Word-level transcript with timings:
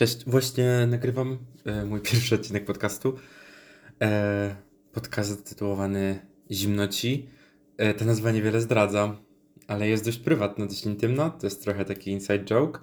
Cześć, 0.00 0.24
właśnie 0.26 0.86
nagrywam 0.86 1.38
e, 1.64 1.84
mój 1.84 2.00
pierwszy 2.10 2.34
odcinek 2.34 2.64
podcastu. 2.64 3.16
E, 4.02 4.56
podcast 4.92 5.30
zatytułowany 5.30 6.26
Zimnoci. 6.50 7.28
E, 7.76 7.94
ta 7.94 8.04
nazwa 8.04 8.32
niewiele 8.32 8.60
zdradza, 8.60 9.16
ale 9.66 9.88
jest 9.88 10.04
dość 10.04 10.18
prywatna, 10.18 10.66
dość 10.66 10.86
intymna. 10.86 11.30
To 11.30 11.46
jest 11.46 11.62
trochę 11.62 11.84
taki 11.84 12.10
inside 12.10 12.44
joke. 12.44 12.80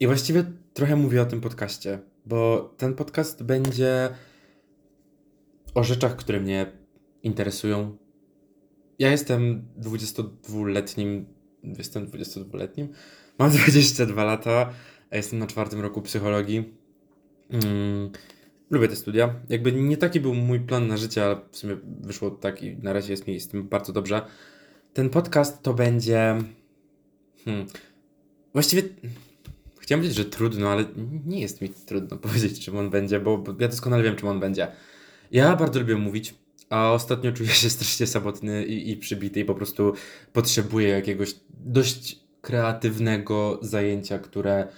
I 0.00 0.06
właściwie 0.06 0.44
trochę 0.74 0.96
mówię 0.96 1.22
o 1.22 1.26
tym 1.26 1.40
podcaście, 1.40 1.98
bo 2.26 2.74
ten 2.76 2.94
podcast 2.94 3.42
będzie 3.42 4.08
o 5.74 5.84
rzeczach, 5.84 6.16
które 6.16 6.40
mnie 6.40 6.72
interesują. 7.22 7.96
Ja 8.98 9.10
jestem 9.10 9.68
22-letnim, 9.80 11.24
jestem 11.78 12.06
22-letnim, 12.06 12.88
mam 13.38 13.50
22 13.50 14.24
lata 14.24 14.72
jestem 15.16 15.38
na 15.38 15.46
czwartym 15.46 15.80
roku 15.80 16.02
psychologii. 16.02 16.74
Mm, 17.50 18.10
lubię 18.70 18.88
te 18.88 18.96
studia. 18.96 19.34
Jakby 19.48 19.72
nie 19.72 19.96
taki 19.96 20.20
był 20.20 20.34
mój 20.34 20.60
plan 20.60 20.88
na 20.88 20.96
życie, 20.96 21.24
ale 21.24 21.36
w 21.50 21.56
sumie 21.56 21.76
wyszło 22.00 22.30
tak 22.30 22.62
i 22.62 22.76
na 22.76 22.92
razie 22.92 23.12
jest 23.12 23.26
mi 23.26 23.40
z 23.40 23.48
tym 23.48 23.68
bardzo 23.68 23.92
dobrze. 23.92 24.22
Ten 24.92 25.10
podcast 25.10 25.62
to 25.62 25.74
będzie. 25.74 26.38
Hmm, 27.44 27.66
właściwie 28.52 28.82
chciałem 29.80 30.00
powiedzieć, 30.00 30.18
że 30.18 30.24
trudno, 30.24 30.68
ale 30.68 30.84
nie 31.26 31.40
jest 31.40 31.60
mi 31.60 31.68
trudno 31.68 32.16
powiedzieć, 32.28 32.64
czym 32.64 32.76
on 32.76 32.90
będzie, 32.90 33.20
bo, 33.20 33.38
bo 33.38 33.54
ja 33.58 33.68
doskonale 33.68 34.02
wiem, 34.02 34.16
czym 34.16 34.28
on 34.28 34.40
będzie. 34.40 34.68
Ja 35.30 35.56
bardzo 35.56 35.80
lubię 35.80 35.96
mówić, 35.96 36.34
a 36.68 36.92
ostatnio 36.92 37.32
czuję 37.32 37.48
się 37.48 37.70
strasznie 37.76 38.06
samotny 38.06 38.64
i, 38.66 38.90
i 38.90 38.96
przybity 38.96 39.40
i 39.40 39.44
po 39.44 39.54
prostu 39.54 39.92
potrzebuję 40.32 40.88
jakiegoś 40.88 41.34
dość 41.50 42.18
kreatywnego 42.40 43.58
zajęcia, 43.62 44.18
które 44.18 44.68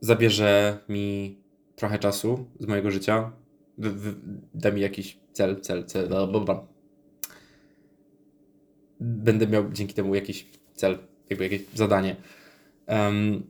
zabierze 0.00 0.78
mi 0.88 1.38
trochę 1.76 1.98
czasu 1.98 2.46
z 2.60 2.66
mojego 2.66 2.90
życia, 2.90 3.32
w, 3.78 3.86
w, 3.86 4.14
da 4.54 4.70
mi 4.70 4.80
jakiś 4.80 5.18
cel, 5.32 5.60
cel, 5.60 5.84
cel, 5.84 6.08
dobra. 6.08 6.66
Będę 9.00 9.46
miał 9.46 9.72
dzięki 9.72 9.94
temu 9.94 10.14
jakiś 10.14 10.46
cel, 10.74 10.98
jakby 11.30 11.44
jakieś 11.44 11.62
zadanie. 11.74 12.16
Um, 12.88 13.42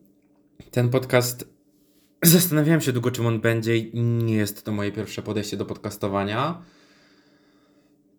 ten 0.70 0.88
podcast, 0.88 1.48
zastanawiałem 2.22 2.80
się 2.80 2.92
długo, 2.92 3.10
czym 3.10 3.26
on 3.26 3.40
będzie 3.40 3.90
nie 3.92 4.34
jest 4.34 4.64
to 4.64 4.72
moje 4.72 4.92
pierwsze 4.92 5.22
podejście 5.22 5.56
do 5.56 5.66
podcastowania. 5.66 6.62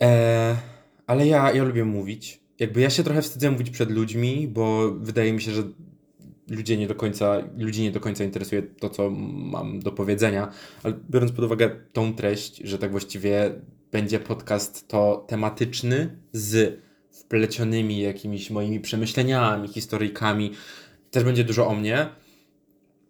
E, 0.03 0.57
ale 1.07 1.27
ja, 1.27 1.51
ja 1.51 1.63
lubię 1.63 1.85
mówić. 1.85 2.41
Jakby 2.59 2.81
ja 2.81 2.89
się 2.89 3.03
trochę 3.03 3.21
wstydzę 3.21 3.51
mówić 3.51 3.69
przed 3.69 3.91
ludźmi, 3.91 4.47
bo 4.47 4.91
wydaje 4.91 5.33
mi 5.33 5.41
się, 5.41 5.51
że 5.51 5.63
ludzie 6.51 6.77
nie 6.77 6.87
do 6.87 6.95
końca, 6.95 7.37
ludzi 7.57 7.81
nie 7.81 7.91
do 7.91 7.99
końca 7.99 8.23
interesuje 8.23 8.61
to, 8.61 8.89
co 8.89 9.09
mam 9.09 9.79
do 9.79 9.91
powiedzenia, 9.91 10.51
ale 10.83 10.93
biorąc 11.09 11.31
pod 11.31 11.45
uwagę 11.45 11.69
tą 11.93 12.13
treść, 12.13 12.57
że 12.57 12.77
tak 12.77 12.91
właściwie 12.91 13.51
będzie 13.91 14.19
podcast 14.19 14.87
to 14.87 15.25
tematyczny 15.27 16.17
z 16.31 16.79
wplecionymi 17.11 17.99
jakimiś 17.99 18.49
moimi 18.49 18.79
przemyśleniami, 18.79 19.67
historyjkami, 19.67 20.51
też 21.11 21.23
będzie 21.23 21.43
dużo 21.43 21.67
o 21.67 21.75
mnie. 21.75 22.09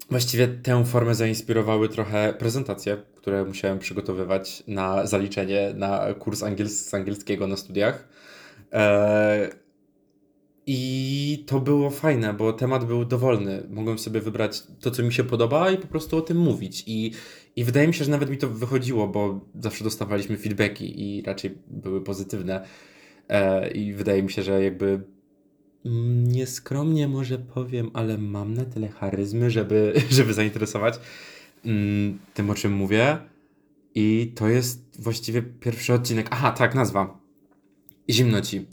Właściwie 0.09 0.47
tę 0.47 0.86
formę 0.86 1.16
zainspirowały 1.16 1.89
trochę 1.89 2.34
prezentacje, 2.34 2.97
które 3.16 3.45
musiałem 3.45 3.80
przygotowywać 3.80 4.64
na 4.67 5.08
zaliczenie 5.08 5.73
na 5.75 6.14
kurs 6.14 6.44
z 6.67 6.94
angielskiego 6.94 7.47
na 7.47 7.58
studiach. 7.58 8.08
Eee, 8.72 9.50
i 10.67 11.44
to 11.48 11.59
było 11.59 11.90
fajne, 11.90 12.34
bo 12.34 12.54
temat 12.54 12.86
był 12.86 13.06
dowolny. 13.06 13.64
Mogłem 13.70 14.00
sobie 14.00 14.22
wybrać 14.22 14.64
to, 14.80 14.92
co 14.92 15.03
mi 15.03 15.14
się 15.14 15.23
podoba 15.23 15.72
i 15.72 15.78
po 15.78 15.88
prostu 15.88 16.18
o 16.18 16.22
tym 16.22 16.38
mówić. 16.38 16.84
I, 16.88 17.12
i 17.56 17.64
wydaje 17.64 17.88
mi 17.88 17.94
się, 17.94 18.06
że 18.06 18.12
nawet 18.12 18.30
mi 18.30 18.38
to 18.38 18.50
wychodziło, 18.50 19.08
bo 19.08 19.45
zawsze 19.59 19.84
dostawaliśmy 19.84 20.38
feedbacki 20.38 21.02
i 21.02 21.22
raczej 21.22 21.58
były 21.68 22.02
pozytywne. 22.02 22.66
E, 23.30 23.72
I 23.72 23.94
wydaje 23.94 24.24
mi 24.24 24.31
się, 24.31 24.44
że 24.44 24.63
jakby 24.63 25.02
nieskromnie 26.28 27.07
może 27.07 27.38
powiem, 27.38 27.91
ale 27.94 28.18
mam 28.18 28.53
na 28.53 28.66
tyle 28.66 28.88
charyzmy, 28.88 29.52
żeby, 29.52 29.94
żeby 30.09 30.34
zainteresować 30.34 31.00
mm, 31.66 32.19
tym, 32.34 32.50
o 32.50 32.56
czym 32.56 32.72
mówię. 32.72 33.18
I 33.96 34.31
to 34.36 34.50
jest 34.50 35.02
właściwie 35.02 35.41
pierwszy 35.41 35.94
odcinek. 35.94 36.28
Aha, 36.31 36.52
tak, 36.52 36.75
nazwa. 36.75 37.19
Zimno 38.09 38.41
ci. 38.41 38.66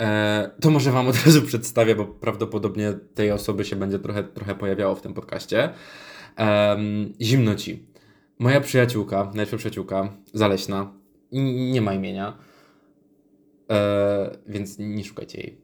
E, 0.00 0.50
to 0.60 0.70
może 0.70 0.92
Wam 0.92 1.08
od 1.08 1.26
razu 1.26 1.42
przedstawię, 1.42 1.94
bo 1.94 2.04
prawdopodobnie 2.04 2.92
tej 3.14 3.30
osoby 3.30 3.64
się 3.64 3.76
będzie 3.76 3.98
trochę, 3.98 4.24
trochę 4.24 4.54
pojawiało 4.54 4.94
w 4.94 5.00
tym 5.00 5.14
podcaście. 5.14 5.72
Zimno 7.20 7.54
ci. 7.54 7.86
Moja 8.38 8.60
przyjaciółka, 8.60 9.24
najlepsza 9.24 9.56
przyjaciółka, 9.56 10.16
zaleśna, 10.34 10.92
nie 11.72 11.80
ma 11.80 11.94
imienia, 11.94 12.38
e, 13.70 14.38
więc 14.46 14.78
nie 14.78 15.04
szukajcie 15.04 15.40
jej. 15.40 15.60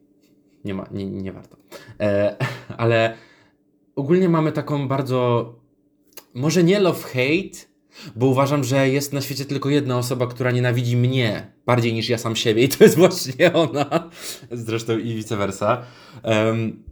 Nie 0.65 0.73
ma, 0.73 0.87
nie, 0.91 1.05
nie 1.05 1.31
warto. 1.31 1.57
E, 1.99 2.35
ale 2.77 3.17
ogólnie 3.95 4.29
mamy 4.29 4.51
taką 4.51 4.87
bardzo, 4.87 5.53
może 6.33 6.63
nie 6.63 6.79
love-hate, 6.79 7.65
bo 8.15 8.25
uważam, 8.25 8.63
że 8.63 8.89
jest 8.89 9.13
na 9.13 9.21
świecie 9.21 9.45
tylko 9.45 9.69
jedna 9.69 9.97
osoba, 9.97 10.27
która 10.27 10.51
nienawidzi 10.51 10.97
mnie 10.97 11.51
bardziej 11.65 11.93
niż 11.93 12.09
ja 12.09 12.17
sam 12.17 12.35
siebie 12.35 12.63
i 12.63 12.69
to 12.69 12.83
jest 12.83 12.97
właśnie 12.97 13.53
ona. 13.53 14.09
Zresztą 14.51 14.97
i 14.97 15.15
vice 15.15 15.37
versa. 15.37 15.81
Um, 16.23 16.83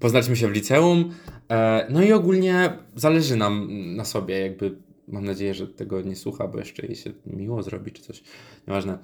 poznaliśmy 0.00 0.36
się 0.36 0.48
w 0.48 0.52
liceum. 0.52 1.10
E, 1.50 1.86
no 1.90 2.02
i 2.02 2.12
ogólnie 2.12 2.72
zależy 2.94 3.36
nam 3.36 3.68
na 3.96 4.04
sobie, 4.04 4.40
jakby 4.40 4.76
mam 5.08 5.24
nadzieję, 5.24 5.54
że 5.54 5.66
tego 5.68 6.00
nie 6.00 6.16
słucha, 6.16 6.48
bo 6.48 6.58
jeszcze 6.58 6.86
jej 6.86 6.96
się 6.96 7.10
miło 7.26 7.62
zrobi 7.62 7.92
czy 7.92 8.02
coś. 8.02 8.22
Nieważne. 8.68 8.98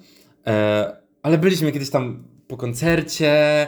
E, 0.47 0.97
ale 1.21 1.37
byliśmy 1.37 1.71
kiedyś 1.71 1.89
tam 1.89 2.23
po 2.47 2.57
koncercie 2.57 3.67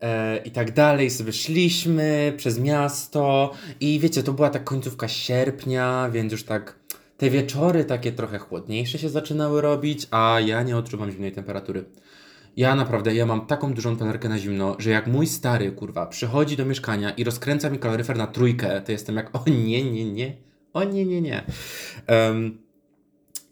e, 0.00 0.36
i 0.44 0.50
tak 0.50 0.72
dalej, 0.72 1.10
sobie 1.10 1.32
szliśmy 1.32 2.32
przez 2.36 2.58
miasto 2.58 3.52
i 3.80 4.00
wiecie, 4.00 4.22
to 4.22 4.32
była 4.32 4.50
tak 4.50 4.64
końcówka 4.64 5.08
sierpnia, 5.08 6.10
więc 6.12 6.32
już 6.32 6.44
tak 6.44 6.78
te 7.22 7.30
wieczory 7.30 7.84
takie 7.84 8.12
trochę 8.12 8.38
chłodniejsze 8.38 8.98
się 8.98 9.08
zaczynały 9.08 9.60
robić, 9.60 10.06
a 10.10 10.40
ja 10.40 10.62
nie 10.62 10.76
odczuwam 10.76 11.10
zimnej 11.10 11.32
temperatury. 11.32 11.84
Ja 12.56 12.74
naprawdę, 12.74 13.14
ja 13.14 13.26
mam 13.26 13.46
taką 13.46 13.74
dużą 13.74 13.96
panerkę 13.96 14.28
na 14.28 14.38
zimno, 14.38 14.76
że 14.78 14.90
jak 14.90 15.06
mój 15.06 15.26
stary, 15.26 15.72
kurwa, 15.72 16.06
przychodzi 16.06 16.56
do 16.56 16.64
mieszkania 16.64 17.10
i 17.10 17.24
rozkręca 17.24 17.70
mi 17.70 17.78
kaloryfer 17.78 18.16
na 18.16 18.26
trójkę, 18.26 18.80
to 18.80 18.92
jestem 18.92 19.16
jak, 19.16 19.36
o 19.36 19.42
nie, 19.46 19.92
nie, 19.92 20.12
nie, 20.12 20.36
o 20.72 20.84
nie, 20.84 21.04
nie, 21.04 21.20
nie. 21.20 21.44
Um, 22.08 22.58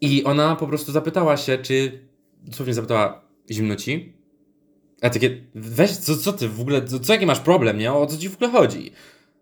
I 0.01 0.25
ona 0.25 0.57
po 0.57 0.67
prostu 0.67 0.93
zapytała 0.93 1.37
się, 1.37 1.59
czy, 1.59 2.09
dosłownie 2.43 2.75
zapytała, 2.75 3.23
zimno 3.51 3.77
ci? 3.77 4.13
A 5.03 5.11
takie, 5.11 5.45
weź, 5.55 5.97
co, 5.97 6.17
co 6.17 6.33
ty 6.33 6.49
w 6.49 6.61
ogóle, 6.61 6.85
co, 6.85 7.01
co 7.01 7.13
jaki 7.13 7.27
masz 7.27 7.41
problem, 7.41 7.79
nie? 7.79 7.93
O 7.93 8.07
co 8.07 8.17
ci 8.17 8.29
w 8.29 8.35
ogóle 8.35 8.51
chodzi? 8.51 8.93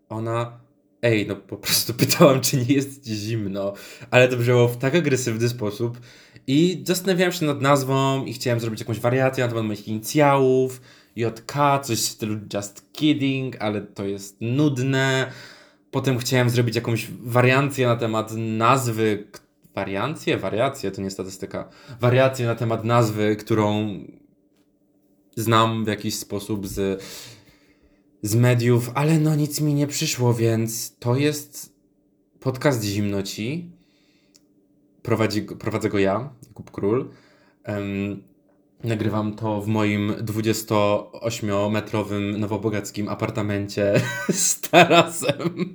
Ona, 0.09 0.59
Ej, 1.01 1.27
no 1.27 1.35
po 1.35 1.57
prostu 1.57 1.93
pytałam, 2.05 2.41
czy 2.41 2.57
nie 2.57 2.75
jest 2.75 3.05
ci 3.05 3.15
zimno, 3.15 3.73
ale 4.11 4.27
to 4.27 4.37
brzmiało 4.37 4.67
w 4.67 4.77
tak 4.77 4.95
agresywny 4.95 5.49
sposób 5.49 5.99
i 6.47 6.83
zastanawiałem 6.87 7.31
się 7.31 7.45
nad 7.45 7.61
nazwą 7.61 8.25
i 8.25 8.33
chciałem 8.33 8.59
zrobić 8.59 8.79
jakąś 8.79 8.99
wariację 8.99 9.43
na 9.43 9.49
temat 9.49 9.65
moich 9.65 9.87
inicjałów, 9.87 10.81
JK, 11.15 11.53
coś 11.83 11.97
w 11.99 12.05
stylu 12.05 12.39
just 12.53 12.93
kidding, 12.93 13.61
ale 13.61 13.81
to 13.81 14.05
jest 14.05 14.37
nudne. 14.41 15.31
Potem 15.91 16.17
chciałem 16.17 16.49
zrobić 16.49 16.75
jakąś 16.75 17.07
wariację 17.11 17.87
na 17.87 17.95
temat 17.95 18.31
nazwy, 18.35 19.27
wariację? 19.75 20.37
Wariację, 20.37 20.91
to 20.91 21.01
nie 21.01 21.11
statystyka. 21.11 21.69
Wariację 21.99 22.45
na 22.45 22.55
temat 22.55 22.83
nazwy, 22.83 23.35
którą 23.35 23.99
znam 25.35 25.85
w 25.85 25.87
jakiś 25.87 26.15
sposób 26.15 26.67
z 26.67 27.03
z 28.21 28.35
mediów, 28.35 28.91
ale 28.93 29.19
no 29.19 29.35
nic 29.35 29.61
mi 29.61 29.73
nie 29.73 29.87
przyszło, 29.87 30.33
więc 30.33 30.97
to 30.99 31.15
jest 31.15 31.75
podcast 32.39 32.83
Zimnoci. 32.83 33.71
Prowadzi, 35.01 35.41
prowadzę 35.41 35.89
go 35.89 35.99
ja, 35.99 36.29
Jakub 36.47 36.71
Król. 36.71 37.09
Um, 37.67 38.23
nagrywam 38.83 39.35
to 39.35 39.61
w 39.61 39.67
moim 39.67 40.11
28-metrowym 40.11 42.37
nowobogackim 42.37 43.09
apartamencie 43.09 44.01
z 44.29 44.61
tarasem, 44.61 45.73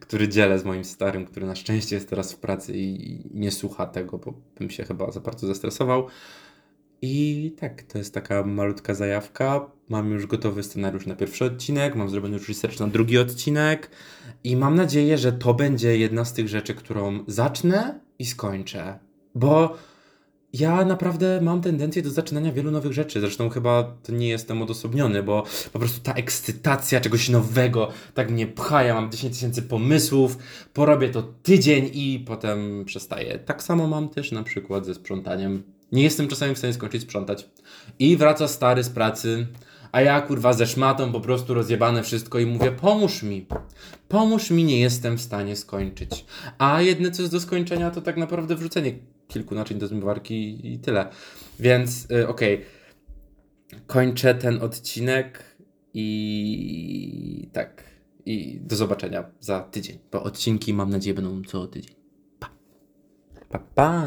który 0.00 0.28
dzielę 0.28 0.58
z 0.58 0.64
moim 0.64 0.84
starym, 0.84 1.26
który 1.26 1.46
na 1.46 1.54
szczęście 1.54 1.96
jest 1.96 2.10
teraz 2.10 2.32
w 2.32 2.36
pracy 2.36 2.72
i 2.76 3.18
nie 3.34 3.50
słucha 3.50 3.86
tego, 3.86 4.18
bo 4.18 4.34
bym 4.58 4.70
się 4.70 4.84
chyba 4.84 5.10
za 5.10 5.20
bardzo 5.20 5.46
zestresował. 5.46 6.06
I 7.02 7.54
tak, 7.58 7.82
to 7.82 7.98
jest 7.98 8.14
taka 8.14 8.42
malutka 8.42 8.94
zajawka. 8.94 9.70
Mam 9.92 10.10
już 10.10 10.26
gotowy 10.26 10.62
scenariusz 10.62 11.06
na 11.06 11.16
pierwszy 11.16 11.44
odcinek, 11.44 11.94
mam 11.94 12.08
zrobiony 12.08 12.34
już 12.36 12.48
research 12.48 12.80
na 12.80 12.88
drugi 12.88 13.18
odcinek 13.18 13.90
i 14.44 14.56
mam 14.56 14.76
nadzieję, 14.76 15.18
że 15.18 15.32
to 15.32 15.54
będzie 15.54 15.96
jedna 15.96 16.24
z 16.24 16.32
tych 16.32 16.48
rzeczy, 16.48 16.74
którą 16.74 17.24
zacznę 17.26 18.00
i 18.18 18.26
skończę. 18.26 18.98
Bo 19.34 19.76
ja 20.52 20.84
naprawdę 20.84 21.40
mam 21.40 21.60
tendencję 21.60 22.02
do 22.02 22.10
zaczynania 22.10 22.52
wielu 22.52 22.70
nowych 22.70 22.92
rzeczy. 22.92 23.20
Zresztą 23.20 23.48
chyba 23.48 23.96
to 24.02 24.12
nie 24.12 24.28
jestem 24.28 24.62
odosobniony, 24.62 25.22
bo 25.22 25.44
po 25.72 25.78
prostu 25.78 26.00
ta 26.00 26.14
ekscytacja 26.14 27.00
czegoś 27.00 27.28
nowego 27.28 27.88
tak 28.14 28.30
mnie 28.30 28.46
pcha. 28.46 28.82
Ja 28.82 28.94
mam 28.94 29.10
10 29.10 29.34
tysięcy 29.34 29.62
pomysłów, 29.62 30.38
porobię 30.72 31.08
to 31.08 31.22
tydzień 31.22 31.90
i 31.94 32.24
potem 32.26 32.84
przestaję. 32.84 33.38
Tak 33.38 33.62
samo 33.62 33.86
mam 33.86 34.08
też 34.08 34.32
na 34.32 34.42
przykład 34.42 34.86
ze 34.86 34.94
sprzątaniem. 34.94 35.62
Nie 35.92 36.02
jestem 36.02 36.28
czasami 36.28 36.54
w 36.54 36.58
stanie 36.58 36.72
skończyć 36.72 37.02
sprzątać. 37.02 37.48
I 37.98 38.16
wraca 38.16 38.48
stary 38.48 38.82
z 38.82 38.90
pracy, 38.90 39.46
a 39.92 40.00
ja 40.00 40.20
kurwa 40.20 40.52
ze 40.52 40.66
szmatą 40.66 41.12
po 41.12 41.20
prostu 41.20 41.54
rozjebane 41.54 42.02
wszystko 42.02 42.38
i 42.38 42.46
mówię 42.46 42.72
pomóż 42.72 43.22
mi. 43.22 43.46
Pomóż 44.08 44.50
mi, 44.50 44.64
nie 44.64 44.80
jestem 44.80 45.18
w 45.18 45.20
stanie 45.20 45.56
skończyć. 45.56 46.24
A 46.58 46.82
jedyne 46.82 47.10
co 47.10 47.22
jest 47.22 47.34
do 47.34 47.40
skończenia 47.40 47.90
to 47.90 48.00
tak 48.00 48.16
naprawdę 48.16 48.56
wrzucenie 48.56 48.92
kilku 49.28 49.54
naczyń 49.54 49.78
do 49.78 49.88
zmywarki 49.88 50.66
i 50.72 50.78
tyle. 50.78 51.08
Więc 51.60 52.10
y, 52.10 52.28
okej. 52.28 52.64
Kończę 53.86 54.34
ten 54.34 54.62
odcinek 54.62 55.56
i 55.94 57.48
tak. 57.52 57.84
I 58.26 58.60
do 58.60 58.76
zobaczenia 58.76 59.24
za 59.40 59.60
tydzień. 59.60 59.98
Bo 60.12 60.22
odcinki 60.22 60.74
mam 60.74 60.90
nadzieję 60.90 61.14
będą 61.14 61.42
co 61.42 61.66
tydzień. 61.66 61.94
Pa. 62.38 62.50
Pa, 63.50 63.58
pa. 63.58 64.06